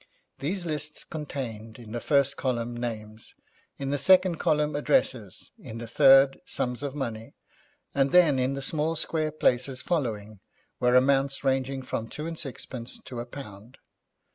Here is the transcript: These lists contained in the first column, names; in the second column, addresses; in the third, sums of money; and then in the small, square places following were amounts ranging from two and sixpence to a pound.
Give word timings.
These 0.39 0.65
lists 0.65 1.03
contained 1.03 1.77
in 1.77 1.91
the 1.91 2.01
first 2.01 2.35
column, 2.35 2.75
names; 2.75 3.35
in 3.77 3.91
the 3.91 3.99
second 3.99 4.37
column, 4.39 4.75
addresses; 4.75 5.51
in 5.59 5.77
the 5.77 5.85
third, 5.85 6.41
sums 6.43 6.81
of 6.81 6.95
money; 6.95 7.35
and 7.93 8.11
then 8.11 8.39
in 8.39 8.55
the 8.55 8.63
small, 8.63 8.95
square 8.95 9.29
places 9.31 9.83
following 9.83 10.39
were 10.79 10.95
amounts 10.95 11.43
ranging 11.43 11.83
from 11.83 12.07
two 12.09 12.25
and 12.25 12.39
sixpence 12.39 12.99
to 13.05 13.19
a 13.19 13.27
pound. 13.27 13.77